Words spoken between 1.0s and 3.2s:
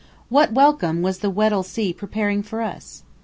was the Weddell Sea preparing for us?